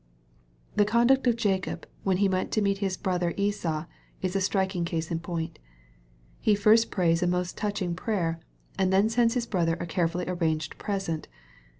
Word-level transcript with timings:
The 0.75 0.83
conduct 0.83 1.27
of 1.27 1.35
Jacob, 1.35 1.85
when 2.01 2.17
he 2.17 2.27
went 2.27 2.51
to 2.53 2.61
meet 2.63 2.79
his 2.79 2.97
brother 2.97 3.35
Esau, 3.37 3.85
is 4.23 4.35
a 4.35 4.41
striking 4.41 4.83
case 4.83 5.11
in 5.11 5.19
point. 5.19 5.59
He 6.39 6.55
first 6.55 6.89
prays 6.89 7.21
a 7.21 7.27
most 7.27 7.55
touching 7.55 7.93
prayer, 7.93 8.39
and 8.79 8.91
then 8.91 9.09
sends 9.09 9.35
his 9.35 9.45
brother 9.45 9.75
a 9.75 9.85
carefully 9.85 10.25
arranged 10.27 10.79
present. 10.79 11.27